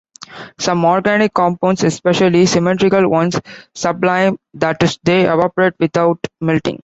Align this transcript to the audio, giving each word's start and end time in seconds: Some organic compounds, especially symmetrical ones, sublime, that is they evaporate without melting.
Some 0.57 0.83
organic 0.85 1.31
compounds, 1.35 1.83
especially 1.83 2.47
symmetrical 2.47 3.07
ones, 3.07 3.39
sublime, 3.75 4.39
that 4.55 4.81
is 4.81 4.97
they 5.03 5.29
evaporate 5.31 5.73
without 5.79 6.17
melting. 6.39 6.79